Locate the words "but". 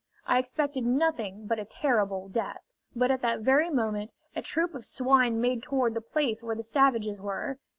1.45-1.59, 2.95-3.11